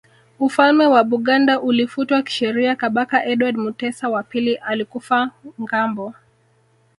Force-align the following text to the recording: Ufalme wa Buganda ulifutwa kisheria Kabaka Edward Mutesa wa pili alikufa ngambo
Ufalme 0.39 0.85
wa 0.87 1.03
Buganda 1.03 1.59
ulifutwa 1.61 2.21
kisheria 2.23 2.75
Kabaka 2.75 3.25
Edward 3.25 3.57
Mutesa 3.57 4.09
wa 4.09 4.23
pili 4.23 4.55
alikufa 4.55 5.31
ngambo 5.61 6.13